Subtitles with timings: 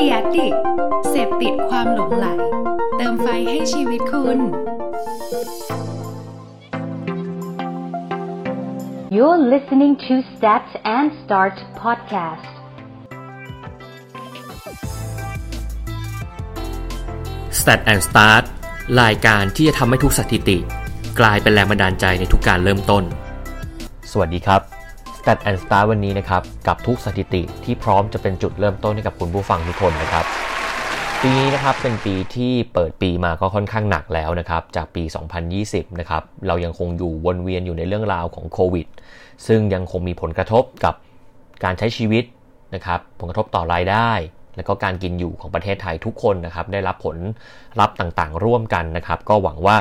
[0.00, 0.48] ดียดิ
[1.10, 2.26] เสพติดความหลงไหล
[2.96, 4.38] เติมไฟให้ชีวิตคุณ
[9.16, 10.66] You're listening to Stat
[10.96, 12.52] and Start podcast.
[17.58, 18.44] Stat and Start
[19.02, 20.58] รายการที่จะทำให้ทุกสถิติ
[21.20, 23.04] กลายเป็นแรงบันดาลใจในทุกการเริ่มต้น
[24.10, 24.79] สวัสดีครับ
[25.30, 30.24] Stat and Start วันนี้นะครับกับทุกสถิติที่พร้อมจะเป็นจุดเริ่มต้นให้กับคุณผู้ฟังทุกคนนะครับ
[31.22, 35.02] ปีนี้นะครับเป็นปีที่เปิดปีมาก็ค่อนข้างหนักแล้วนะครับจากปี
[35.52, 38.86] 2020 นะครับเรายังคงอยู่วนเวียนอยู่ในเรื่องราวของโควิด
[39.46, 40.94] ซึ่งยังคงมีผลกระทบกับ
[41.64, 42.24] การใช้ชีวิต
[42.74, 44.10] นะครับผลกระทบต่อรายได้
[44.56, 47.16] และก็การกินอยู่ของประเทศไทยทุกคนนะครับได้รับผล
[47.80, 49.76] รับต่างๆ ร่วมกันนะครับ ก็หวังว่า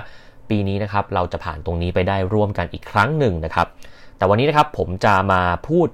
[0.49, 3.67] ปีนี้นะครับเราจะผ่านตรงนี้ไปได้ร่วมกันอีกครั้งหนึ่งนะครับ
[4.19, 5.87] แต่วันนี้นะครับผมจะมาพูด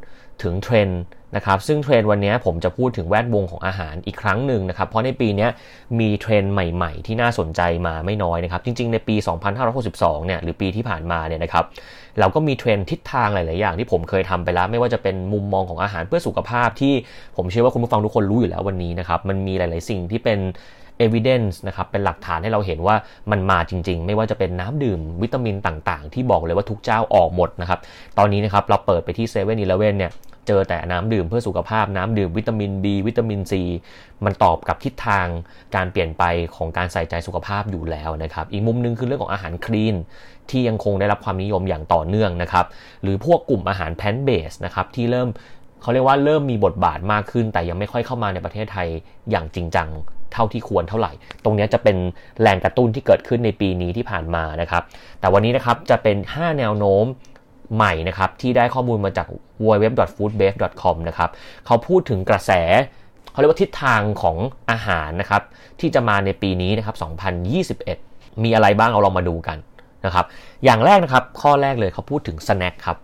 [0.43, 1.01] ถึงเทรนด์
[1.35, 5.47] นะครับซึ่งเทรนด์วันนี้ผมจะพูดถึงแวดวงของอาหารอีกครั้งหนึ่งนะครับ เพราะในปีนี้
[5.99, 9.15] มีเทรนด์ใหม่ๆ ที่น่าสนใจมาไม่น้อยนะครับ จริงๆ ในปี
[9.71, 11.65] 2562 เนี่ยหรือปีที่ผ่านมาเนี่ยนะครับ
[12.19, 16.93] เราก็มีเทรนด์ทิศทางหลาย ๆ อย่างที่ผมเคยทำไปแล้ว ไม่ว่าจะเป็นมุมมองของอาหารเพื่อสุขภาพที่
[17.37, 20.39] ผมเชื่อว่าคุณผู้ฟังทุกคนรู้อยู่แล้ววันนี้นะครับมันมีหลาย ๆ สิ่งที่เป็น
[21.05, 22.95] evidence นะครับเป็นหลักฐานให้เราเห็นว่า
[23.31, 27.79] มันมาจริง ๆ ไม่ว่าจะเป็นน้ำดื่มวิตามินต่างๆ ที่บอกเลยว่าทุกเจ้าออกหมดนะครับ
[28.17, 30.11] ตอนนี้นะครับเราเปิดไปที่7 e เ e ่ e อเนี่ย
[30.47, 33.53] เจอแต่น้ำดื่มเพื่อสุขภาพน้ำดื่มวิตามิน B วิตามิน C
[34.25, 35.27] มันตอบกับทิศทาง
[35.75, 36.23] การเปลี่ยนไป
[36.55, 39.95] ของการใส่ใจสุขภาพอยู่แล้วนะครับอีกมุมนึงคือเรื่องของอาหารคลีน
[40.49, 42.65] ที่ยังคงได้รับความนิยมอย่างต่อเนื่องนะครับ
[43.01, 45.27] หรือพวกกลุ่มอาหารแพนเบสนะครับที่เริ่ม
[45.81, 48.87] เขาเรียกว่าเริ่มมีบทบาทมากขึ้น แต่ยังไม่ค่อยเข้ามาในประเทศไทย
[49.31, 49.89] อย่างจริงจัง
[50.35, 51.11] เท่าที่ควรเท่าไหร่
[51.43, 51.97] ตรงนี้จะเป็น
[52.41, 54.83] แรงกระตุ้นที่เกิดขึ้นในปีนี้ที่ผ่านมานะครับ
[55.19, 57.05] แต่วันนี้นะครับจะเป็น 5 แนวโน้ม
[57.75, 59.27] ใหม่นะครับ ที่ได้ข้อมูลมาจาก
[59.65, 61.29] www.foodbase.com นะครับ
[61.65, 62.51] เขาพูดถึงกระแส
[63.31, 64.37] เขาเรียกว่าทิศทางของ
[64.71, 65.41] อาหารนะครับ
[65.79, 66.95] ที่จะมาในปีนี้นะครับ
[67.85, 69.57] 2021 มีอะไรบ้างเอาลองมาดูกัน
[70.05, 70.25] นะครับ
[70.63, 72.97] อย่างแรกนะครับข้อแรกเลยเขาพูดถึงสแน็คครับ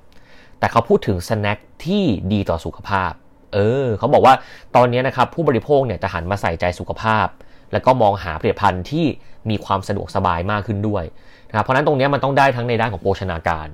[0.60, 3.12] แต่เขาพูดถึงสแน็คที่ดีต่อสุขภาพ
[3.54, 4.34] เออเขาบอกว่า
[4.76, 7.28] ตอนนี้นะครับผู้บริโภคเนี่ยจะหันมาใส่ใจสุขภาพ
[7.72, 9.06] แล้วก็มองหาผลิตภัณฑ์ที่
[9.50, 11.04] มีความสะดวกสบายมากขึ้นด้วย
[11.50, 13.68] นะครับเพราะนั้นตรงนี้มันต้องได้ทั้งในด้านของโภชนาการ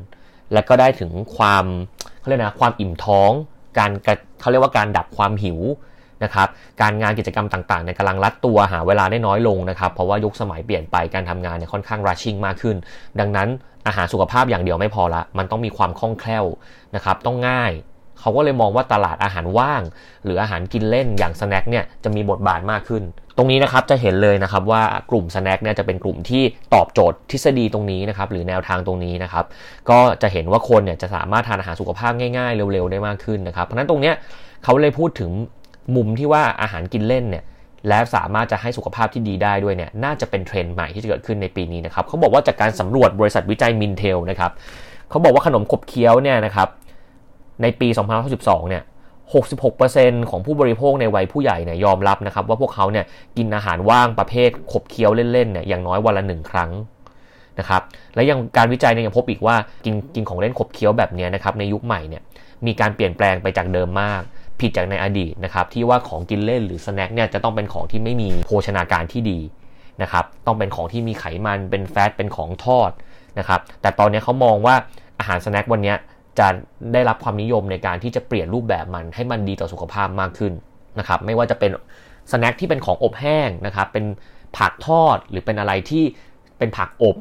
[0.54, 1.66] และก็ได้ถึงความ
[2.20, 3.32] เขาเรียกนะความอิ่มท้อง
[3.78, 3.92] การ
[4.42, 5.60] เขาเรียกว่าการดับความหิว
[6.24, 6.48] นะครับ
[6.82, 12.76] การงานกิจกรรมต่างๆในกำลังรัดตัวหาเวลาได้น้อยลงนะครับเพราะว่ายุคสมัยเปลี่ยนไปการทำงานเนี่ยค่อนข้างรัชชิ่งมากขึ้น
[13.20, 13.48] ดังนั้น
[13.88, 16.46] อาหารสุขภาพอย่างเดียวไม่พอละ มันต้องมีความคล่องแคล่ว
[16.96, 17.72] นะครับต้องง่าย
[18.20, 19.82] เขาก็เลยมองว่าตลาดอาหารว่าง
[20.24, 23.04] หรืออาหารกินเล่นอย่าง snack เนี่ยจะมีบทบาทมากขึ้น
[23.38, 29.46] ตรงนี้นะครับจะเห็นเลยนะครับว่ากลุ่ม snack เนี่ยจะเป็นกลุ่มที่ตอบโจทย์ทฤษฎีตรงนี้นะครับหรือแนวทางตรงนี้นะครับ
[29.90, 34.16] ก็จะเห็นว่าคนเนี่ยจะสามารถทานอาหารสุขภาพง่ายๆ เร็วๆได้มากขึ้นนะครับเพราะนั้นตรงเนี้ย
[34.64, 35.32] เขาเลยพูดถึง
[35.96, 37.44] มุมที่ว่าอาหารกินเล่นเนี่ย
[37.88, 44.52] และสามารถจะให้สุขภาพที่ดีได้ด้วยเนี่ยน่าจะเป็นเทรนด์ใหม่ที่จะเกิดขึ้นในปีนี้นะครับเขาบอกว่าจากการสำรวจบริษัทวิจัยมินเทลนะครับ
[45.10, 46.68] เขาบอกว่าขนมขบเคี้ยวเนี่ยนะครับ
[47.62, 47.88] ในปี
[48.30, 48.84] 2012เนี่ย
[49.56, 53.06] 66%ของผู้บริโภคในวัยผู้ใหญ่เนี่ยยอมรับนะครับว่าพวกเขาเนี่ย
[53.38, 56.72] กินอาหารว่างประเภทขบเคี้ยวเล่นๆเนี่ยอย่างน้อยวันละหนึ่งครั้ง
[57.60, 57.82] นะครับ
[58.16, 62.22] และยังการวิจัยเนี่ยยังพบอีกว่ากินกินของเล่นขบเคี้ยวแบบนี้นะครับในยุคใหม่เนี่ย
[62.66, 64.22] มีการเปลี่ยนแปลงไปจากเดิมมาก
[64.60, 69.40] ผิดจากในอดีตนะครับที่ว่าของกินเล่นหรือสแน็คเนี่ยจะต้องเป็นของที่ไม่มีโภชนาการที่ดี
[70.02, 72.92] นะครับต้องเป็นของที่มีไขมันเป็นแฟตเป็นของทอด
[73.40, 74.76] นะครับแต่ตอนนี้เขามองว่า
[75.20, 75.94] อาหาร snack วันนี้
[76.40, 76.48] จะ
[76.94, 80.54] ได้รับความนิยมในการที่จะเปลี่ยนรูปแบบมันให้มันดีต่อสุขภาพมากขึ้น
[81.00, 81.72] นะครับไม่ว่าจะเป็น
[82.32, 84.06] snack ที่เป็นของอบแห้งนะครับเป็น
[84.58, 86.04] ผักทอดหรือเป็นอะไรที่
[86.58, 87.16] เป็นผักอบ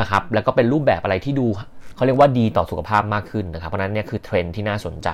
[0.00, 1.46] นะครับแล้วก็เป็นรูปแบบอะไรที่ดู
[1.96, 5.08] เขาเรียกว่าดีต่อสุขภาพมากขึ้นนะครับเพราะนั้นเนี่ยคือเทรนด์ที่น่าสนใจ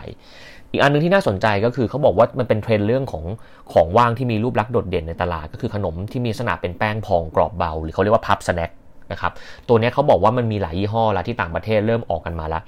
[0.70, 3.25] อีกอันนึงที่น่าสนใจก็คือเขาบอกว่ามันเป็นเทรนด์เรื่องของ
[3.72, 8.70] ของว่างที่มีรูปลักษณ์โดดเด่นในตลาด ก็คือขนมที่มีลักษณะเป็นแป้งพองกรอบเบา หรือเขาเรียกว่า puff snack
[9.12, 9.33] นะครับ
[9.69, 12.62] ตัวนี้เขาบอกว่ามันมีหลายยี่ห้อแล้วที่ต่างประเทศเริ่มออกกันมาแล้ว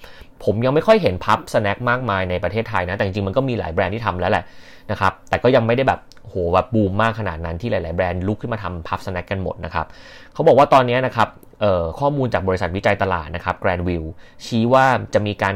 [0.44, 4.44] ผมยังไม่ค่อยเห็น puff snack มากมายในประเทศไทยนะ แต่จริงๆมันก็มีหลายแบรนด์ที่ทำแล้วแหละ
[4.90, 9.86] นะครับแต่ก็ยังไม่ได้แบบโหแบบบูมมากขนาดนั้นที่หลายๆแบรนด์ลุกขึ้นมาทำ puff snack กันหมดนะครับ
[10.34, 11.28] เขาบอกว่าตอนนี้นะครับ
[12.00, 14.04] ข้อมูลจากบริษัทวิจัยตลาดนะครับ Grand View
[14.44, 15.54] ชี้ว่าจะมีการ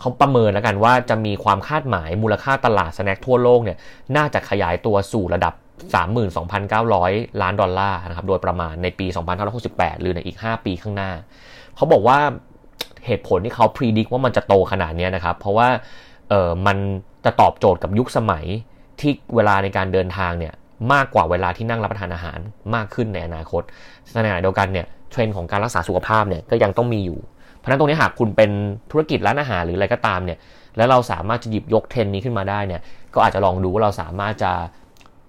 [0.00, 3.78] เขาประเมินแล้วกันว่าจะมีความคาดหมายมูลค่าตลาด snack ทั่วโลกเนี่ย
[4.16, 5.54] น่าจะขยายตัวสู่ระดับ
[5.86, 9.06] 32,900 ล้านดอลลาร์นะครับโดยประมาณในปี
[9.54, 11.10] 2568 หรือในอีก 5 ปีข้างหน้า
[11.76, 12.18] เขาบอกว่า
[13.06, 15.68] เหตุผลที่เขาพิจิตรว่ามันจะโตขนาดนี้นะครับ เพราะว่า
[16.28, 16.76] เออมัน
[17.24, 18.46] จะตอบโจทย์กับยุคสมัย
[19.00, 20.54] ที่เวลาในการเดินทางเนี่ย
[20.92, 22.38] มากกว่าเวลาที่นั่งรับประทานอาหาร
[22.74, 23.62] มากขึ้นในอนาคต
[24.12, 27.18] ในขณะเดียวกันเนี่ยเทรนด์ของการรักษาสุขภาพเนี่ยก็ยังต้องมีอยู่
[27.58, 28.50] เพราะนั้นตรงนี้หากคุณเป็น
[28.90, 30.38] ธุรกิจร้านอาหารหรืออะไรก็ตามเนี่ย
[30.76, 32.80] แล้วเราสามารถจะหยิบยกเทรนด์นี้ขึ้นมาได้เนี่ย
[33.14, 34.52] ก็อาจจะลองดูว่าเราสามารถจะ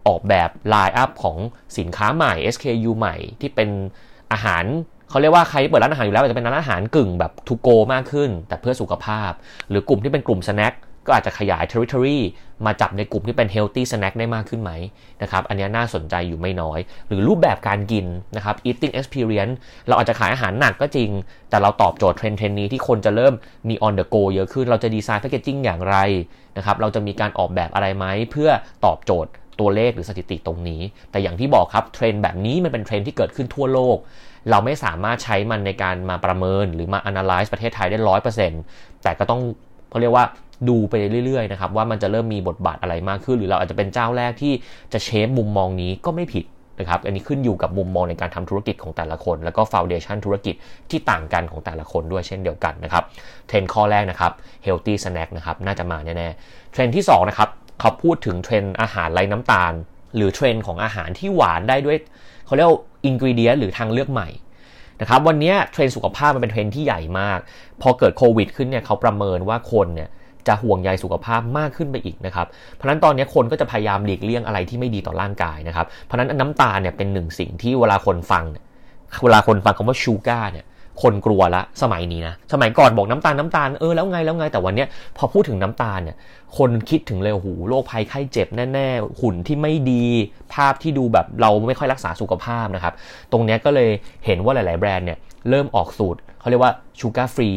[0.07, 1.38] ออกแบบ line up ของ
[1.77, 3.69] สินค้าใหม่ SKU ใหม่ที่เป็น
[4.33, 4.63] อาหาร
[5.09, 9.31] เขาเรียกว่าใครเปิดร้านอาหารอยู่แล้วอาจจะเป็นร้านอาหารกึ่งแบบ to go มากขึ้น แต่เพื่อสุขภาพ
[9.69, 10.75] หรือกลุ่มที่เป็นกลุ่ม snack
[11.07, 12.19] ก็อาจจะขยาย territory
[12.65, 14.71] มาจับในกลุ่มที่เป็น healthy snack ได้มากขึ้นไหม
[15.21, 18.06] นะครับ อันนี้น่าสนใจอยู่ไม่น้อย หรือรูปแบบการกิน
[18.36, 19.56] นะครับ eating experience
[19.88, 21.09] เราอาจจะขายอาหารหนักก็จริง
[21.50, 23.33] แต่เราตอบโจทย์เทรนด์เทรนด์นี้ที่คนจะเริ่ม
[23.69, 25.98] มี on the go เยอะขึ้น เราจะดีไซน์ packaging อย่างไร
[26.57, 28.50] นะครับ เราจะมีการออกแบบอะไรไหม เพื่อ
[28.86, 29.31] ตอบโจทย์
[29.62, 30.81] ตัวเลขหรือสถิติตรงนี้
[31.12, 33.98] แต่อย่างที่บอกครับเทรนด์แบบนี้มันเป็นเทรนด์ที่เกิดขึ้นทั่วโลก
[34.50, 38.62] เราไม่สามารถใช้มันในการมาประเมินหรือมา analyze ประเทศไทยได้ร้อยเปอร์เซ็นต์
[39.04, 39.42] แต่ก็ต้อง
[39.90, 40.25] เขาเรียกว่า
[40.69, 40.94] ดูไป
[41.25, 44.54] เรื่อยๆนะครับว่ามันจะเริ่มมีบทบาทอะไรมากขึ้น หรือเราอาจจะเป็นเจ้าแรกที่
[44.94, 46.46] จะ shape มุมมองนี้ก็ไม่ผิด
[46.80, 50.56] นะครับอันนี้ขึ้นอยู่กับมุมมองในการทำธุรกิจของแต่ละคน แล้วก็ foundation ธุรกิจ
[50.90, 53.04] ที่ต่างกันของแต่ละคนด้วยเช่นเดียวกันนะครับ
[53.48, 54.31] เทรนด์ข้อแรกนะครับ
[54.66, 57.50] healthy snack นะครับน่าจะมาแน่ๆเทรนด์ที่2นะครับ
[57.81, 59.74] เขาพูดถึงเทรนด์อาหารไร้น้ำตาล
[60.16, 61.98] หรือเทรนด์ของอาหารที่หวานได้ด้วย
[62.45, 62.69] เขาเรียก
[63.06, 64.30] ingredient หรือทางเลือกใหม่
[65.01, 67.39] นะครับวันนี้เทรนด์สุขภาพมันเป็นเทรนด์ที่ใหญ่มาก
[67.81, 70.10] พอเกิดโควิดขึ้นเนี่ยเขาประเมินว่าคนเนี่ย
[70.48, 78.45] จะห่วงใยสุขภาพมากขึ้นไปอีกนะครับ เพราะนั้นตอนนี้คนก็จะพยายามหลีกเลี่ยงอะไรที่ไม่ดีต่อร่างกายนะครับ เพราะนั้นน้ำตาลเนี่ยเป็นหนึ่งสิ่งที่เวลาคนฟัง
[79.24, 80.66] เวลาคนฟังคำว่าชูการ์เนี่ย
[81.01, 84.85] คนกลัวละสมัยนี้นะสมัยก่อนบอกน้ำตาลน้ำตาลเออแล้วไงแล้วไงแต่วันนี้
[85.17, 86.17] พอพูดถึงน้ำตาลเนี่ย
[86.57, 90.05] คนคิดถึงเลยหูโรคภัยไข้เจ็บแน่ๆหุ่นที่ไม่ดี
[90.53, 92.93] ภาพที่ดูแบบเราไม่ค่อยรักษาสุขภาพนะครับ
[93.31, 93.89] ตรงนี้ก็เลย
[94.25, 95.17] เห็นว่าหลาย ๆ แบรนด์เนี่ย
[95.49, 97.51] เริ่มออกสูตรเขาเรียกว่าชูการ์ฟรี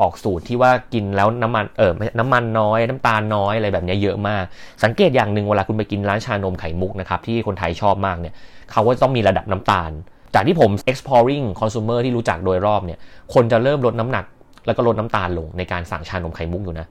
[0.00, 4.44] ออกสูตรที่ว่ากินแล้วน้ำมันเออน้ำมันน้อยน้ำตาลน้อยอะไรแบบนี้เยอะมาก
[4.84, 8.34] สังเกตอย่างหนึ่งเวลาคุณไปกินร้านชานมไข่มุกนะครับที่คนไทยชอบมากเนี่ย
[8.72, 9.90] เขาก็ต้องมีระดับน้ำตาล
[10.36, 12.98] จากที่ผม exploring consumer ที่รู้จักโดยรอบเนี่ย
[13.34, 14.24] คนจะเริ่มลดน้ำหนัก
[14.66, 16.86] แล้วก็ลดน้ำตาลลงในการสั่งชานมไข่มุกอยู่นะ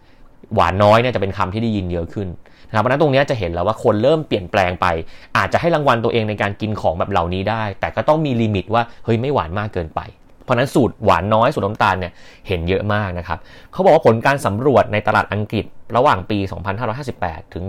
[0.56, 2.28] หวานน้อยเนี่ยจะเป็นคำที่ได้ยินเยอะขึ้น
[2.68, 4.86] นะครับเพราะนั้นตรงนี้จะเห็นแล้วว่าคนเริ่มเปลี่ยนแปลงไป
[5.38, 10.02] อาจจะให้รางวัลตัวเองในการกินของแบบเหล่านี้ได้ แต่ก็ต้องมีลิมิตว่าเฮ้ยไม่หวานมากเกินไป
[10.44, 12.12] เพราะนั้นสูตรหวานน้อยสูตรน้ำตาลเนี่ย
[12.48, 13.40] เห็นเยอะมากนะครับ
[13.72, 15.66] เขาบอกว่าผลการสำรวจในตลาดอังกฤษ
[15.98, 16.38] ระหว่างปี
[16.96, 17.64] 2558 ถึง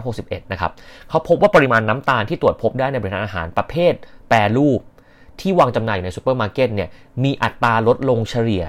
[0.00, 0.72] 2561 นะครับ
[1.08, 3.94] เขาพบว่าปริมาณน้ำตาลที่ตรวจพบได้ในบริการอาหารประเภท
[4.28, 4.80] แปรรูป
[5.40, 6.88] ที่วางจำหน่ายในซูเปอร์มาร์เก็ตเนี่ย
[7.24, 8.64] มีอัตราลดลงเฉลี่ย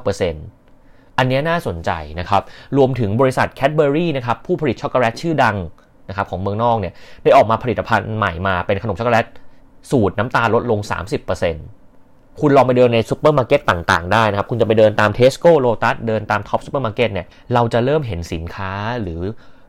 [0.00, 1.90] 2.9%อันนี้น่าสนใจ
[2.20, 2.42] นะครับ
[2.76, 5.56] รวมถึงบริษัทแคดเบอรี่นะครับผู้ผลิตช็อกโกแลตชื่อดัง
[6.08, 6.92] นะครับของเมืองนอกเนี่ย
[7.22, 9.26] ได้ออกมาผลิตภัณฑ์ใหม่มาเป็นขนมช็อกโกแลต
[9.90, 10.80] สูตรน้ำตาลลดลง
[11.60, 18.72] 30%คุณลองไปเดินในซูเปอร์มาร์เก็ตต่างๆ ได้นะครับ คุณจะไปเดินตามเทสโก้โลตัสเดินตามท็อปซูเปอร์มาร์เก็ตเนี่ยเราจะเริ่มเห็นสินค้า
[19.02, 19.22] หรือ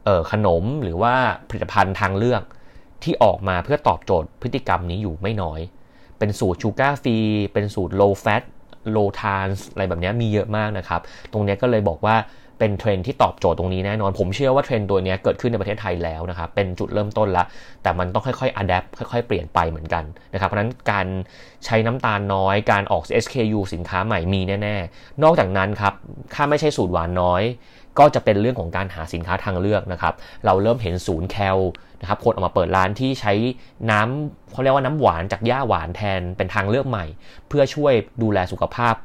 [0.07, 1.13] ออขนมหรือว่า
[1.49, 2.41] ผลิตภัณฑ์ทางเลือก
[3.03, 5.59] ที่ออกมาเพื่อตอบโจทย์พฤติกรรมนี้อยู่ไม่น้อย
[6.19, 7.17] เป็นสูตร sugar free
[7.53, 8.43] เป็นสูตร low fat
[8.91, 11.01] low ทานอะไรแบบนี้มีเยอะมากนะครับ
[11.31, 12.15] ตรงนี้ก็เลยบอกว่า
[12.59, 17.43] เป็นเทรนด์ที่ตอบโจทย์ตรงนี้แน่นอน ผมเชื่อว่าเทรนด์ตัวนี้เกิดขึ้นในประเทศไทยแล้วนะครับเป็นจุดเริ่มต้นละ
[17.83, 20.03] แต่มันต้องค่อยๆ adapt ค่อยๆ เปลี่ยนไปเหมือนกัน
[20.33, 21.07] นะครับเพราะนั้นการ
[21.65, 25.93] ใช้น้ำตาลน้อยการออก SKU สินค้าใหม่มีแน่ๆ นอกจากนั้นครับ
[26.33, 27.43] ถ้าไม่ใช่สูตรหวานน้อย
[27.99, 30.13] ก็จะเป็นเรื่องของการหาสินค้าทางเลือกนะครับ
[30.45, 31.57] เราเริ่มเห็นศูนย์แคล
[32.01, 33.33] นะครับคนออกมาเปิดร้านที่ใช้
[33.91, 37.05] น้ำเขาเรียกว่าน้ำหวานจากหญ้าหวานแทนเป็นทางเลือกใหม่
[37.47, 38.95] เพื่อช่วยดูแลสุขภาพ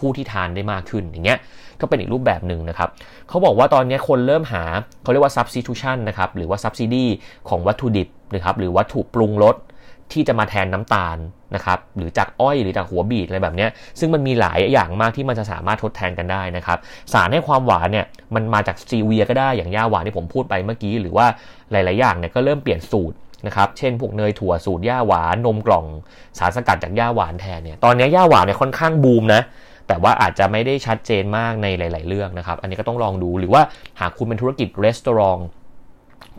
[0.00, 1.38] ผู้ที่ทานได้มากขึ้นอย่างเงี้ย
[1.80, 2.88] ก็เป็นอีกรูปแบบหนึ่งนะครับ
[3.28, 4.64] เขาบอกว่าตอนนี้คนเริ่มหา
[5.02, 7.04] เขาเรียกว่า substitution นะครับหรือว่า subsidy
[7.48, 9.56] ของวัตถุดิบนะครับหรือวัตถุปรุงรส
[10.12, 11.18] ที่จะมาแทนน้ำตาล
[11.54, 13.66] นะครับหรือจากอ้อยหรือจากหัวบีดอะไรแบบนี้
[13.98, 16.78] ซึ่งมันมีหลายอย่างมากที่มันจะสามารถทดแทนกันได้นะครับ
[17.12, 21.26] สารให้ความหวานเนี่ยมันมาจาก stevia ก็ได้อย่างหญ้าหวานที่ผมพูดไปเมื่อกี้ หรือว่า
[21.72, 23.16] หลาย ๆ อย่างเนี่ยก็เริ่มเปลี่ยนสูตร
[23.46, 25.86] นะครับเช่นพวกเนยถั่วสูตรหญ้าหวานนมกล่อง
[26.38, 29.42] สารสกัดจากหญ้าหวานแทนเนี่ยตอนนี้หญ้าหวานเนี่ยค่อนข้างบูมนะ
[29.90, 33.62] แต่ว่าอาจจะไม่ได้ชัดเจนมากในหลาย ๆ เรื่องนะครับ อันนี้ก็ต้องลองดูหรือว่า
[34.00, 35.40] หากคุณเป็นธุรกิจรีสอร์ท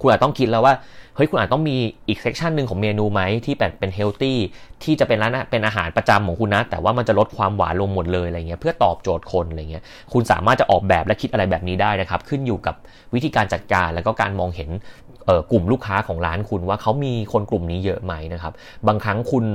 [0.01, 0.73] คุณอาจต้องคิดแล้วว่า
[1.15, 1.77] เฮ้ยคุณอาจต้องมี
[2.07, 4.37] อีก section หนึ่งของเมนูไหมที่แบบเป็น healthy
[4.83, 12.75] ที่จะเป็นร้านเป็นอาหารประจำของคุณนะ แต่ว่ามันจะลดความหวานลงหมดเลยอะไรเงี้ยเพื่อตอบโจทย์คนอะไรเงี้ยคุณสามารถจะออกแบบและคิดอะไรแบบนี้ได้นะครับ ขึ้นอยู่กับ
[13.13, 14.69] วิธีการจัดการแล้วก็การมองเห็น
[15.51, 18.53] กลุ่มลูกค้าของร้านคุณว่าเขามีคนกลุ่มนี้เยอะไหมนะครับ
[18.87, 19.45] บางครั้งคุณ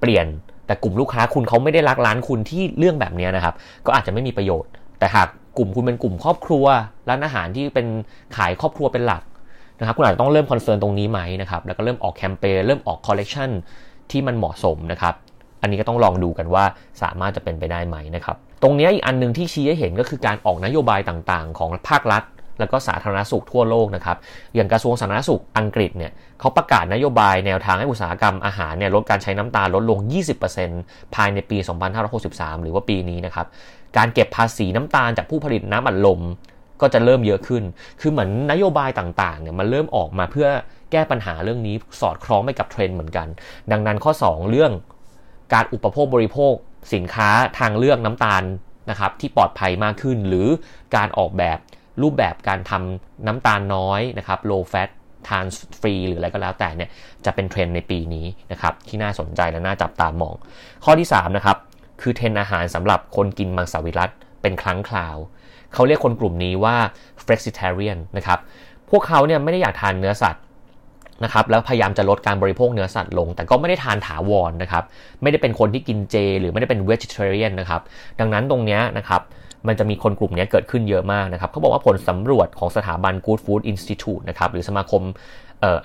[0.00, 0.26] เปลี่ยน
[0.66, 3.54] แต่กลุ่มลูกค้าคุณเขาไม่ได้รักร้านคุณที่เรื่องแบบนี้นะครับ
[3.86, 5.28] ก็อาจจะไม่มีประโยชน์ แต่หาก
[5.58, 6.64] กลุ่มคุณเป็นกลุ่มครอบครัว
[7.08, 7.86] ร้านอาหารที่เป็น
[8.36, 9.22] ขายครอบครัวเป็นหลัก
[9.78, 13.50] นะครับคุณอาจจะต้องเริ่ม concern ตรงนี้ไหมนะครับแล้วก็เริ่มออกแคมเปญเริ่มออกคอลเลกชัน
[14.10, 15.14] ที่มันเหมาะสมนะครับ
[15.62, 16.64] อันนี้ก็ต้องลองดูกันว่า
[17.02, 22.22] สามารถจะเป็นไปได้ไหมนะครับตรงนี้อีกอันหนึ่งที่ชี้ให้เห็นก็คือการออกนโยบายต่างๆ ของภาครัฐ
[22.58, 24.16] แล้วก็สาธารณสุขทั่วโลกนะครับ
[24.54, 29.98] อย่างกระทรวงสาธารณสุขอังกฤษเนี่ยเขาประกาศนโยบายแนวทางให้อุตสาหกรรมอาหารเนี่ยลดการใช้น้ำตาลลดลง
[30.56, 31.58] 20%ภายในปี
[32.10, 33.46] 2563 หรือว่าปีนี้นะครับ
[33.96, 36.20] การเก็บภาษีน้ำตาลจากผู้ผลิตน้ำอัดลม
[36.80, 37.62] ก็จะเริ่มเยอะขึ้น
[38.00, 40.48] คือเหมือนนโยบายต่างๆเนี่ยมันเริ่มออกมาเพื่อ
[40.92, 43.28] แก้ปัญหาเรื่องนี้สอดคล้องไปกับเทรนด์เหมือนกัน
[43.72, 44.72] ดังนั้นข้อ 2 เรื่อง
[45.52, 46.54] การอุปโภคบริโภค
[46.94, 48.42] สินค้าทางเลือกน้ำตาล
[48.90, 50.48] นะครับที่ปลอดภัยมากขึ้น หรือ
[50.96, 51.58] การออกแบบ
[52.02, 54.90] รูปแบบการทำน้ำตาลน้อยนะครับ low fat
[55.28, 55.46] ทาน
[55.80, 56.90] ฟรีหรืออะไรก็แล้วแต่เนี่ย
[57.24, 60.34] จะเป็นเทรนด์ในปีนี้นะครับที่น่าสนใจและน่าจับตามอง
[60.84, 61.56] ข้อที่3นะครับ
[62.00, 64.10] คือเทรนอาหารสำหรับคนกินมังสวิรัต
[64.42, 65.16] เป็นครั้งคราว
[65.74, 66.76] เขาเรียกคนกลุ่มนี้ว่า
[67.24, 68.38] flexitarian นะครับ
[68.90, 70.42] พวกเขาเนี่ยไม่ได้อยากทานเนื้อสัตว์
[71.24, 74.84] นะครับแล้วพยายามจะลดการบริโภคเนื้อสัตว์ลง แต่ก็ไม่ได้ทานถาวรนนะครับ
[75.22, 77.82] ไม่ได้เป็นคนที่กินเจ หรือไม่ได้เป็น vegetarian นะครับ
[78.20, 79.22] ดังนั้นตรงนี้นะครับ
[79.68, 85.02] มันจะมีคนกลุ่มนี้เกิดขึ้นเยอะมากนะครับเขาบอกว่าผลสำรวจของสถาบัน Good Food Institute นะครับหรือสมาคม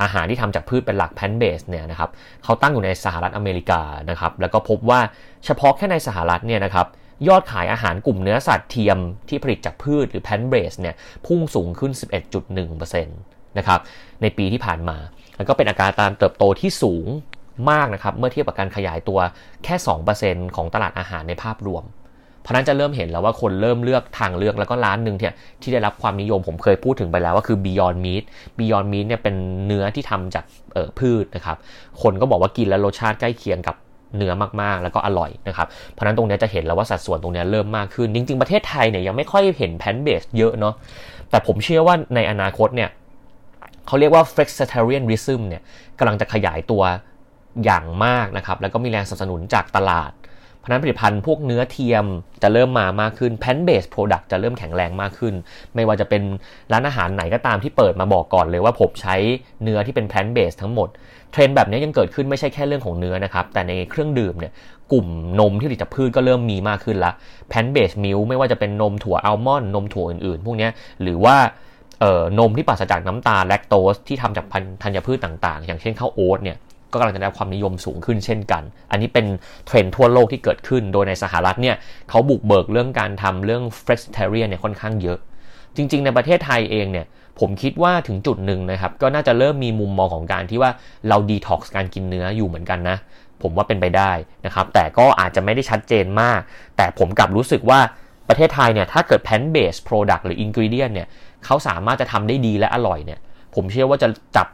[0.01, 2.09] อาหารที่ทำจากพืชเป็นหลักแพนเบสเนี่ยนะครับ
[2.43, 4.99] เขาตั้งอยู่ในสหรัฐอเมริกานะครับแล้วก็พบว่า
[5.45, 6.87] เฉพาะแค่ในสหรัฐเนี่ยนะครับ
[7.27, 8.97] ยอดขายอาหารกลุ่มเนื้อสัตว์เทียม
[9.29, 10.95] ที่ผลิตจากพืชหรือแพนเบสเนี่ย
[11.27, 11.91] พุ่งสูงขึ้น
[12.49, 13.79] 11.1%นะครับ
[14.21, 14.97] ในปีที่ผ่านมา
[15.37, 17.07] แล้วก็เป็นอาการการเติบโตที่สูง
[17.71, 19.19] มากนะครับเมื่อเทียบกับการขยายตัว
[19.63, 19.75] แค่
[20.15, 21.83] 2%ของตลาดอาหารในภาพรวม
[22.49, 28.23] ราะนั้นจะเริ่มเห็นแล้วว่าคนเริ่มเลือกทางเลือกแล้วก็ร้านหนึ่งที่ที่ได้รับความนิยมผมเคยพูดถึงไปแล้วว่าคือ Beyond Meat
[28.59, 30.45] Beyond Meat เนี่ยเป็นเนื้อที่ทำจาก
[30.99, 31.57] พืชนะครับ
[32.01, 33.75] คนก็บอกว่ากินแล้วรสชาติใกล้เคียงกับ
[34.17, 40.73] เนื้อมากๆ แล้วก็อร่อยนะครับ เพราะนั้นตรงนี้จะเห็นแล้วว่าสัดส่วนตรงนี้เริ่มมากขึ้น จริง ๆ ประเทศไทยเนี่ยยังไม่ค่อยเห็น plant-based เยอะเนาะ
[41.29, 42.89] แต่ผมเชื่อว่าในอนาคตเนี่ย
[43.87, 45.61] เขาเรียกว่า flexitarianism เนี่ย
[45.99, 46.83] กำลังจะขยายตัว
[47.63, 50.11] อย่างมากนะครับ แล้วก็มีแรงสนับสนุนจากตลาด
[50.59, 52.05] เพราะนั้นผลิตภัณฑ์พวกเนื้อเทียม
[52.43, 55.33] จะเริ่มมามากขึ้น plant-based product จะเริ่มแข็งแรงมากขึ้น
[55.75, 56.21] ไม่ว่าจะเป็น
[56.71, 59.15] ร้านอาหารไหนก็ตามที่เปิดมาบอกก่อนเลยว่าผมใช้
[59.63, 60.89] เนื้อที่เป็น plant-based ทั้งหมด
[61.31, 64.53] เทรนด์แบบนี้ยังเกิดขึ้นไม่ใช่แค่เรื่องของเนื้อนะครับ แต่ในเครื่องดื่มเนี่ย
[64.91, 65.07] กลุ่ม
[65.39, 67.11] นมที่ผลิตจากพืชก็เริ่มมีมากขึ้นละ
[67.49, 70.69] plant-based milk ไม่ว่าจะเป็นนมถั่วอัลมอนด์นมถั่วอื่นๆ พวกนี้
[71.01, 71.35] หรือว่า
[71.99, 74.45] เอ่อนมที่ปราศจากน้ำตาลแลคโตสที่ทำจาก
[74.83, 76.57] ธัญพืชต่างๆ อย่างเช่นข้าวโอ๊ตเนี่ย
[76.91, 79.25] ก็กำลังจะได้ความนิยมสูงขึ้นเช่นกัน อันนี้เป็น
[79.65, 81.75] เทรนด์ทั่วโลกที่เกิดขึ้น โดยในสหรัฐเนี่ย
[82.09, 85.19] เขาบุกเบิกเรื่องการทำเรื่อง flexitarian เนี่ยค่อนข้างเยอะ
[85.75, 87.05] จริง ๆ ในประเทศไทยเองเนี่ย
[87.39, 90.71] ผมคิดว่าถึงจุดหนึ่งนะครับ ก็น่าจะเริ่มมีมุมมองของการที่ว่า
[91.09, 92.97] เราดีท็อกซ์การกินเนื้ออยู่เหมือนกันนะ
[93.41, 94.11] ผมว่าเป็นไปได้
[94.45, 96.39] นะครับ แต่ก็อาจจะไม่ได้ชัดเจนมาก
[96.77, 97.79] แต่ผมกลับรู้สึกว่า
[98.29, 101.07] ประเทศไทยเนี่ยถ้าเกิด plant based product หรือ ingredient เนี่ย
[101.45, 103.19] เขาสามารถจะทำได้ดีและอร่อยเนี่ย
[103.55, 104.47] ผมเชื่อว่าจะจับ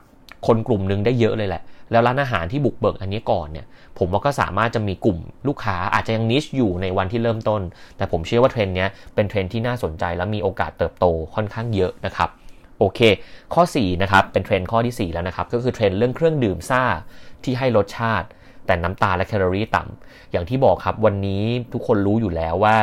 [0.48, 1.62] คนกลุ่มหนึ่งได้เยอะเลยแหละ
[1.92, 3.66] แล้วร้านอาหารที่บุกเบิกอันนี้ก่อนเนี่ย
[4.00, 7.62] ผมว่าก็สามารถจะมีกลุ่มลูกค้าอาจจะยัง niche อยู่ในวันที่เริ่มต้น
[7.98, 12.30] แต่ผมเชื่อว่าเทรนด์นี้เป็นเทรนด์ที่น่าสนใจและมีโอกาสเติบโตค่อนข้างเยอะนะครับ
[12.80, 13.00] โอเค
[13.54, 16.84] ข้อ4นะครับเป็นเทรนด์ข้อที่ 4 แล้วนะครับก็คือเทรนด์เรื่องเครื่องดื่มซ่า
[17.44, 18.28] ที่ให้รสชาติ
[18.66, 22.76] แต่น้ำตาลและแคลอรี่ต่ำอย่างที่บอกครับวันนี้ทุกคนรู้อยู่แล้วว่า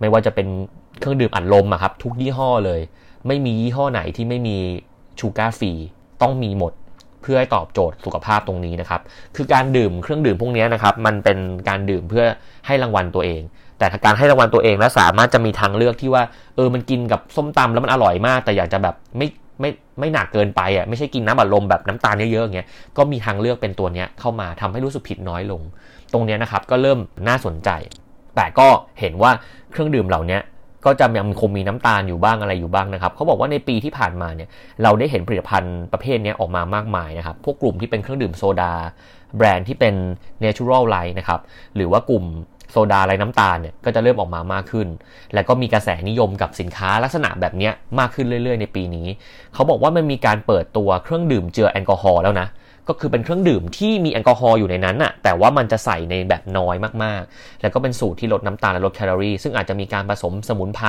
[0.00, 0.46] ไม่ว่าจะเป็น
[1.00, 2.80] เครื่องดื่มอัดลมอะครับทุกยี่ห้อเลย
[3.26, 4.56] ไม่มียี่ห้อไหนที่ไม่มี
[5.20, 5.72] sugar free
[6.22, 6.72] ต้องมีหมด
[7.26, 9.00] พื่อให้ตอบโจทย์สุขภาพตรงนี้นะครับ
[9.36, 12.24] คือการดื่มเครื่องดื่มพวกนี้นะครับ มันเป็นการดื่มเพื่อ
[12.66, 13.42] ให้รางวัลตัวเอง
[13.78, 16.22] แต่การให้รางวัลตัวเองแล้วสามารถจะมีทางเลือกที่ว่า
[16.56, 19.28] เออ มันกินกับส้มตำแล้วมันอร่อยมาก แต่อยากจะแบบไม่
[19.60, 25.62] ไม่ไม่หนักเกินไปอะ ไม่ใช่กินน้ำอัดลมแบบน้ำตาลเยอะๆอย่างเงี้ย ก็มีทางเลือกเป็นตัวเนี้ยเข้ามาทำให้รู้สึกผิดน้อยลง
[26.12, 27.70] ตรงนี้นะครับก็เริ่มน่าสนใจ
[28.36, 28.68] แต่ก็
[29.00, 29.30] เห็นว่า
[29.72, 30.38] เครื่องดื่มเหล่านี้
[30.86, 34.48] ก็จะยังคงมีน้ำตาลอยู่บ้างอะไรอยู่บ้างนะครับเขาบอกว่าในปีที่ผ่านมาเนี่ย
[34.82, 38.72] เราได้เห็นผลิตภัณฑ์ประเภทนี้ออกมามากมายนะครับพวกกลุ่มที่เป็นเครื่องดื่มโซดา
[39.36, 39.94] แบรนด์ที่เป็น
[40.44, 41.40] natural light นะครับ
[41.76, 42.24] หรือว่ากลุ่ม
[42.70, 44.88] โซดาไร้น้ำตาลเนี่ยก็จะเริ่มออกมามากขึ้น
[45.34, 49.06] และก็มีกระแสนิยมกับสินค้าลักษณะแบบนี้มากขึ้นเรื่อยๆ ในปีนี้
[49.54, 52.48] เขาบอกว่ามันมีการเปิดตัวเครื่องดื่มเจือแอลกอฮอล์แล้วนะ
[52.88, 60.88] ก็คือเป็นเครื่องดื่มที่มีแอลกอฮอล์อยู่ในนั้นน่ะแต่ว่ามันจะใส่ในแบบน้อยมากๆ แล้วก็เป็นสูตรที่ลดน้ำตาลและลดแคลอรี่ ซึ่งอาจจะมีการผสมสมุนไพร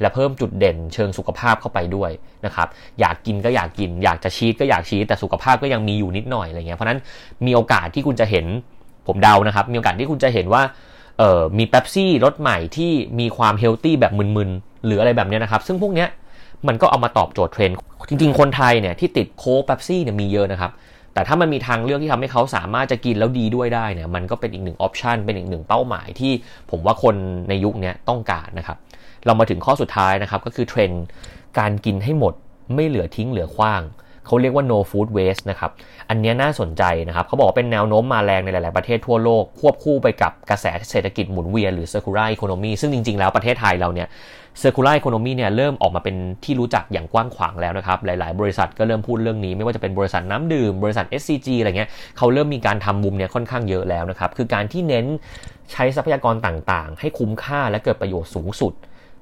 [0.00, 2.10] และเพิ่มจุดเด่นเชิงสุขภาพเข้าไปด้วย
[2.46, 2.68] นะครับ
[3.00, 7.00] อยากกินก็อยากกิน อยากจะ cheat ก็อยาก cheat แต่สุขภาพก็ยังมีอยู่นิดหน่อยอะไรเงี้ยเพราะนั้น
[7.46, 8.46] มีโอกาสที่คุณจะเห็น
[9.06, 10.62] ผมเดานะครับ มีโอกาสที่คุณจะเห็นว่า
[11.18, 16.08] เอ่อมีเป๊ปซี่รสใหม่ที่มีความ healthy แบบมึนๆ หรืออะไรแบบเนี้ยนะครับ ซึ่งพวกเนี้ย
[16.68, 17.76] มันก็เอามาตอบโจทย์เทรนด์
[18.08, 20.70] จริงๆ คนไทยเนี่ยที่ติดโค้กเป๊ปซี่เนี่ยมีเยอะนะครับ
[21.16, 26.32] แต่ถ้ามันมีทางเลือกที่ทำให้เขาสามารถจะกินแล้วดีด้วยได้เนี่ยมันก็เป็นอีกหนึ่ง option เป็นอีกหนึ่งเป้าหมายที่
[26.70, 27.14] ผมว่าคน
[27.48, 28.76] ในยุคนี้ต้องการนะครับ
[29.26, 31.04] เรามาถึงข้อสุดท้ายนะครับก็คือเทรนด์
[31.58, 32.34] การกินให้หมด
[32.74, 33.82] ไม่เหลือทิ้งเหลือขว้าง
[34.26, 35.70] เขาเรียกว่า no food waste นะครับ
[36.08, 44.08] อันนี้น่าสนใจนะครับ เขาบอกว่าเป็นแนวโน้มมาแรงในหลาย ๆ ประเทศทั่วโลก ควบคู่ไปกับกระแสเศรษฐกิจหมุนเวียนหรือ circular economy ซึ่งจริง ๆ แล้วประเทศไทยเราเนี่ย
[44.62, 55.06] circular economy เนี่ยเริ่มออกมาเป็นที่รู้จักอย่างกว้างขวางแล้วนะครับ หลาย ๆ บริษัทก็เริ่มพูดเรื่องนี้ ไม่ว่าจะเป็นบริษัทน้ำดื่ม บริษัท SCG อะไรเงี้ยเขาเริ่มมีการทำมุมเนี่ยค่อนข้างเยอะแล้วนะครับ คือการที่เน้น
[55.72, 58.72] ใช้ทรัพยากรต่างๆ ให้คุ้มค่าและเกิดประโยชน์สูงสุด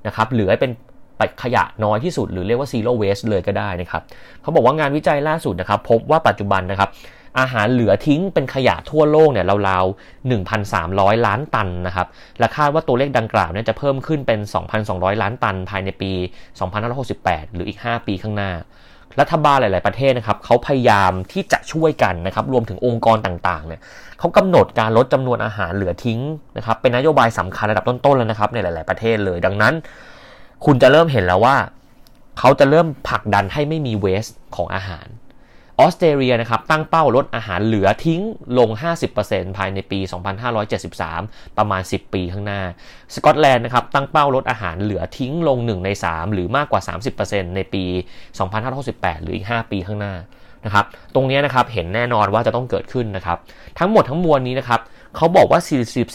[0.07, 0.73] นะครับหรือให้เป็น
[1.43, 4.03] ขยะน้อยที่สุด หรือเรียกว่า zero waste เลยก็ได้นะครับ
[4.43, 6.91] เขาบอกว่างานวิจัยล่าสุดนะครับ พบว่าปัจจุบันนะครับ
[7.39, 12.07] อาหารเหลือทิ้งเป็นขยะทั่วโลกเนี่ยราวๆ 1,300 ล้านตันนะครับ
[12.39, 14.41] และคาดว่าตัวเลขดังกล่าวเนี่ยจะเพิ่มขึ้นเป็น
[14.81, 16.13] 2,200 ล้านตันภายในปี
[16.83, 18.51] 2568 หรืออีก 5 ปีข้างหน้า
[19.21, 23.81] รัฐบาลหลาย ๆ ประเทศนะครับเขาพยายามที่จะช่วยกันนะครับรวมถึงองค์กรต่าง ๆ เนี่ย
[24.19, 26.21] เขากำหนดการลดจำนวนอาหารเหลือทิ้ง
[26.57, 29.75] นะครับเป็นนโยบายสำคัญระดับต้น ๆ แล้วนะครับในหลาย ๆ ประเทศเลย ดังนั้น
[30.65, 31.57] คุณจะเริ่มเห็นแล้วว่า
[32.39, 34.27] เขาจะเริ่มผลักดันให้ไม่มีเวส
[34.57, 35.07] ของอาหาร
[35.81, 38.23] ออสเตรเลียนะครับตั้งเป้าลดอาหารเหลือทิ้ง
[38.59, 38.71] ลง
[39.13, 39.99] 50%ภายในปี
[40.79, 42.61] 2573 ประมาณ 10 ปีข้างหน้า
[43.15, 46.81] สกอตแลนด์นะครับตั้งเป้าลดอาหารเหลือทิ้งลง 1 ใน 3 หรือมากกว่า
[47.19, 47.85] 30%ในปี
[48.55, 50.15] 2568 หรืออีก 5 ปีข้างหน้า
[50.65, 53.39] นะครับตรงนี้นะครับเห็นแน่นอนว่าจะต้องเกิดขึ้นนะครับ
[53.79, 54.81] ทั้งหมดทั้งมวลนี้นะครับ
[55.17, 55.61] เขาบอกว่า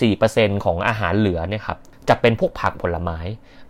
[0.06, 1.78] 44%ของอาหารเหลือเนี่ยครับ
[2.10, 3.20] จะเป็นพวกผักผลไม้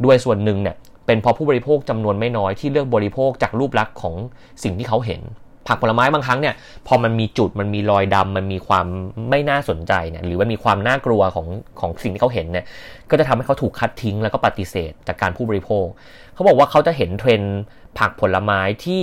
[0.05, 4.15] ด้วยส่วนหนึ่งเนี่ยเป็นเพราะผู้บริโภคจำนวนไม่น้อยที่เลือกบริโภคจากรูปลักษณ์ของ
[4.63, 5.21] สิ่งที่เขาเห็น
[5.67, 6.55] ผักผลไม้บางครั้งเนี่ย
[6.87, 8.85] พอมันมีจุดมันมีรอยดำมันมีความ
[9.29, 11.47] ไม่น่าสนใจเนี่ยหรือมันมีความน่ากลัวของ
[11.79, 12.65] ของสิ่งที่เขาเห็นเนี่ย
[13.09, 15.85] ก็จะทำให้เขาถูกคัดทิ้งแล้วก็ปฏิเสธจากการผู้บริโภค
[16.33, 17.57] เขาบอกว่าเขาจะเห็นเทรนด์
[17.99, 19.01] ผักผลไม้ที่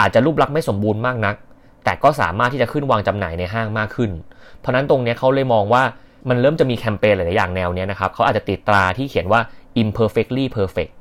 [0.00, 1.34] อาจจะรูปลักษณ์ไม่สมบูรณ์มากนัก
[1.84, 4.10] แต่ก็สามารถที่จะขึ้นวางจำหน่ายในห้างมากขึ้น
[4.60, 5.82] เพราะนั้นตรงนี้เขาเลยมองว่า
[6.28, 9.40] มันเริ่มจะมีแคมเปญหลาย ๆ อย่างแนวนี้นะครับเขาอาจจะติดตราที่เขียนว่า
[9.82, 10.92] imperfectly perfect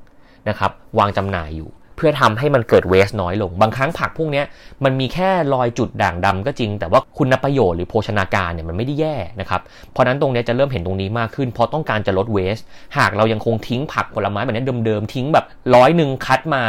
[0.49, 4.43] นะครับวางจำหน่ายอยู่ เพื่อทำให้มันเกิดเวสน้อยลง บางครั้งผักพวกนี้
[4.83, 12.57] มันมีแค่รอยจุดด่างดำก็จริง แต่ว่าคุณประโยชน์หรือโภชนาการเนี่ยมันไม่ได้แย่นะครับ เพราะนั้นตรงนี้จะเริ่มเห็นตรงนี้มากขึ้น เพราะต้องการจะลดเวส
[12.97, 15.45] หากเรายังคงทิ้งผักผลไม้แบบนี้เดิมๆ ทิ้งแบบ
[15.75, 16.61] ร้อยหนึ่งคัดมา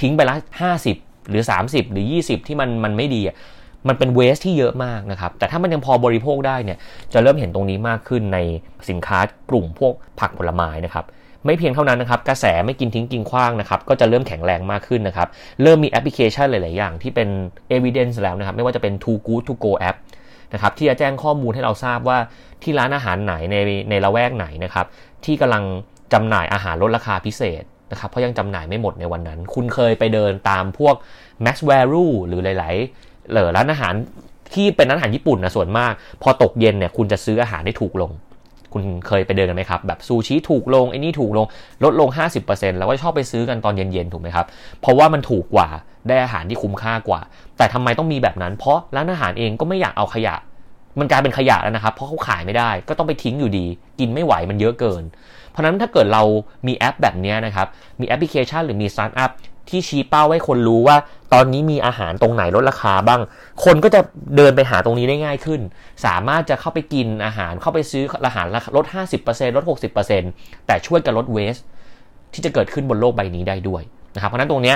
[0.00, 0.96] ทิ้งไปละห้าสิบ
[1.28, 3.22] หรือ 30 หรือ 20 ที่มันมันไม่ดี
[3.88, 6.78] มันเป็นเวสที่เยอะมากนะครับ แต่ถ้ามันยังพอบริโภคได้เนี่ย
[7.12, 8.38] จะเริ่มเห็นตรงนี้มากขึ้นใน
[8.88, 9.18] สินค้า
[9.50, 11.04] กลุ่มพวกผักผลไม้นะครับ
[11.46, 15.28] ไม่เพียงเท่านั้นนะครับ กระแสไม่กินทิ้งกินขว้างนะครับ ก็จะเริ่มแข็งแรงมากขึ้นนะครับ
[15.62, 17.28] เริ่มมีแอปพลิเคชันหลาย ๆ อย่างที่เป็น
[17.76, 19.96] evidence แล้วนะครับ ไม่ว่าจะเป็น too good to go app
[20.54, 22.18] นะครับที่จะแจ้งข้อมูลให้เราทราบว่า
[22.62, 23.56] ที่ร้านอาหารไหนใน
[23.90, 24.86] ในละแวกไหนนะครับ
[25.24, 25.64] ที่กำลัง
[26.12, 30.94] จำหน่ายอาหารลดราคาพิเศษนะครับเพราะยังจำหน่ายไม่หมดในวันนั้น คุณเคยไปเดินตามพวก
[31.44, 33.94] max value หรือหลายๆเหล่อร้านอาหาร
[34.54, 35.92] ที่เป็นร้านอาหารญี่ปุ่นนะส่วนมาก
[36.22, 38.10] พอตกเย็นเนี่ยคุณจะซื้ออาหารได้ถูกลง
[38.76, 41.46] คุณเคยไปเดินกันไหมครับ แบบซูชิถูกลงไอ้นี่ถูกลง
[41.84, 42.08] ลดลง
[42.44, 44.46] 50%แล้วก็ชอบไปซื้อกันตอนเย็นๆ ถูกไหมครับ
[44.80, 45.68] เพราะว่ามันถูกกว่า
[46.08, 47.20] ได้อาหารที่คุ้มค่ากว่า
[47.56, 50.34] แต่ทำไมต้องมีแบบนั้น เพราะร้านอาหารเองก็ไม่อยากเอาขยะ
[50.98, 53.66] มันกลายเป็นขยะแล้วนะครับ เพราะเขาขายไม่ได้ ก็ต้องไปทิ้งอยู่ดี
[54.00, 55.02] กินไม่ไหวมันเยอะเกิน
[55.50, 56.22] เพราะนั้นถ้าเกิดเรา
[56.66, 57.66] มีแอปแบบนี้นะครับ
[58.00, 59.30] มีแอปพลิเคชันหรือมีสตาร์ทอัพ
[59.68, 60.96] ที่ชี้เป้าให้คนรู้ว่า
[61.32, 63.20] ตอนนี้มีอาหารตรงไหนลดราคาบ้าง
[63.64, 64.00] คนก็จะ
[64.36, 65.60] เดินไปหาตรงนี้ได้ง่ายขึ้น
[66.06, 68.84] สามารถจะเข้าไปกินอาหารเข้าไปซื้ออาหารลด
[69.22, 69.64] 50%ลด
[70.10, 71.56] 60%แต่ช่วยกันลด waste
[72.32, 73.82] ที่จะเกิดขึ้นบนโลกใบนี้ได้ด้วย
[74.14, 74.74] นะครับเพราะนั้นตรงนี้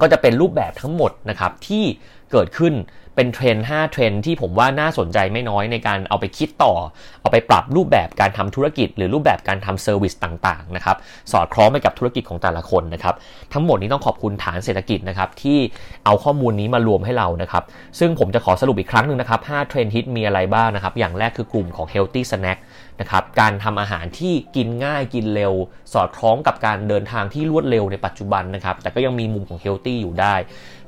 [0.00, 1.84] ก็จะเป็นรูปแบบทั้งหมดนะครับที่
[2.32, 2.74] เกิดขึ้น
[3.16, 6.74] เป็นเทรนด์5เทรนด์ที่ผมว่าน่าสนใจไม่น้อยในการเอาไปคิดต่อ
[7.22, 10.96] เอาไปปรับรูปแบบการทำธุรกิจ หรือรูปแบบการทำ service ต่างๆนะครับ
[11.32, 13.14] สอดคล้องไปกับธุรกิจของแต่ละคนนะครับ
[13.52, 15.58] ทั้งหมดนี้ต้องขอบคุณฐานเศรษฐกิจนะครับที่
[16.04, 17.64] เอาข้อมูลนี้มารวมให้เรานะครับ
[17.98, 22.58] ซึ่งผมจะขอสรุปอีกครั้งหนึ่งนะครับ5เทรนด์ฮิตมีอะไรบ้างนะครับอย่างแรกคือกลุ่มของ healthy snack
[23.00, 25.52] นะครับการทำอาหารที่กินง่ายกินเร็ว
[25.92, 30.34] สอดคล้องกับการเดินทางที่รวดเร็วในปัจจุบันนะครับแต่ก็ยังมีมุมของ healthy อยู่ได้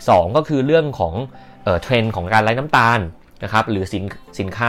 [0.09, 1.15] 2 ก็คือเรื่องของ
[1.83, 3.01] เทรนด์ของการไร้น้ำตาล
[3.45, 4.05] นะครับหรือสิน
[4.41, 4.69] สินค้า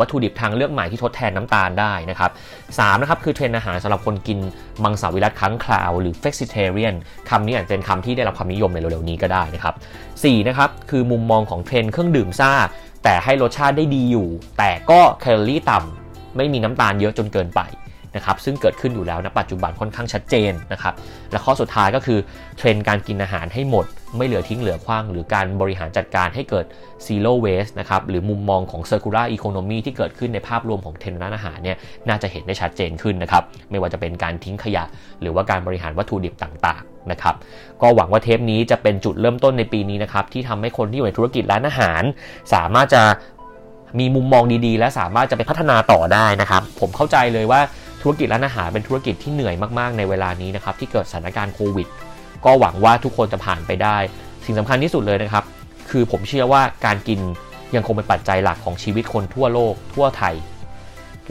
[0.00, 2.30] วัตถุดิบทางเลือกใหม่ที่ทดแทนน้ำตาลได้นะครับ
[2.78, 4.38] สามนะครับคือเทรนด์อาหารสำหรับคนกิน
[4.84, 6.94] มังสวิรัติครั้งคราว หรือ flexitarian
[7.28, 9.74] คำนี้อาจจะเป็นคำที่ได้รับความนิยมในเร็วๆนี้ก็ได้นะครับ
[10.24, 12.52] สี่นะครับคือมุมมองของเทรนด์เครื่องดื่มซ่า
[13.04, 17.60] แต่ให้รสชาติได้ดีอยู่ แต่ก็แคลอรี่ต่ำไม่มีน้ำตาลเยอะจนเกินไป
[18.16, 20.94] นะครับซึ่งเกิดขึ้นอยู่แล้วนะปัจจุบันค่อนข้างชัดเจนนะครับ
[21.30, 22.18] และข้อสุดท้ายก็คือ
[22.58, 26.66] เทรนด์การกินอาหารให้หมด ไม่เหลือทิ้งเหลือขว้าง หรือการบริหารจัดการให้เกิด
[27.06, 31.76] zero waste นะครับหรือมุมมองของ circular economy ที่เกิดขึ้นในภาพรวมของเทรนด์ร้านอาหารเนี่ย
[32.08, 34.84] น่าจะเห็นได้ชัดเจนขึ้นนะครับไม่ว่าจะเป็นการทิ้งขยะ
[35.20, 37.34] หรือว่าการบริหารวัตถุดิบต่างๆนะครับ
[37.82, 42.02] ก็หวังว่าเทปนี้จะเป็นจุดเริ่มต้นในปีนี้นะครับที่ทำให้คนที่อยู่ในธุรกิจร้านอาหาร
[42.54, 43.02] สามารถจะ
[44.00, 47.60] มีมุมมองดีๆ และสามารถจะไปพัฒนาต่อได้นะครับ ผมเข้าใจเลยว่า
[48.02, 51.88] ธุรกิจร้านอาหารเป็นธุรกิจที่เหนื่อยมากๆในเวลานี้นะครับที่เกิดสถานการณ์โควิด
[52.44, 53.96] ก็หวังว่าทุกคนจะผ่านไปได้
[54.44, 55.44] สิ่งสำคัญที่สุดเลยนะครับ
[55.90, 57.20] คือผมเชื่อว่าการกิน
[57.74, 60.34] ยังคงเป็นปัจจัยหลักของชีวิตคนทั่วโลก ทั่วไทย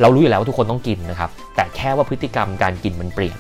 [0.02, 3.38] เรารู้อยู่แล้วว่าทุกคนต้องกินนะครับ แต่แค่ว่าพฤติกรรมการกินมันเปลี่ยน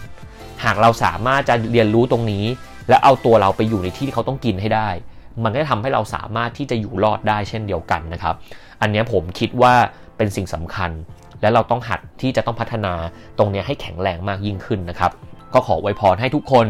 [0.64, 2.46] หากเราสามารถจะเรียนรู้ตรงนี้
[2.90, 4.90] และเอาตัวเราไปอยู่ในที่ที่เขาต้องกินให้ได้
[5.44, 8.36] มันก็จะทำให้เราสามารถที่จะอยู่รอดได้เช่นเดียวกันนะครับ
[8.82, 9.74] อันนี้ผมคิดว่า
[10.18, 10.92] เป็นสิ่งสำคัญ
[11.42, 12.94] และเราต้องหัดที่จะต้องพัฒนา
[13.38, 15.12] ตรงนี้ให้แข็งแรงมากยิ่งขึ้นนะครับ
[15.54, 16.68] ก็ขอไว้พรให้ทุกคน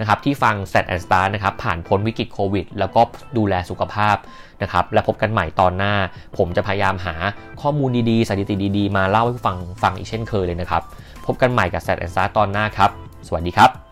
[0.00, 3.00] นะครับที่ฟัง s ซ t and Start นะครับผ่านพ้นวิกฤตโควิด แล้วก็
[3.36, 4.16] ดูแลสุขภาพ
[4.62, 5.94] นะครับและพบกันใหม่ตอนหน้า
[6.36, 7.14] ผมจะพยายามหา
[7.62, 10.82] ข้อมูลดีๆสถิติดีๆ มาเล่าให้ฟังฟังอีกเช่นเคยเลยนะครับ
[11.26, 12.90] พบกันใหม่กับ s ซ t and Start ตอนหน้าครับ
[13.26, 13.91] สวัสดีครับ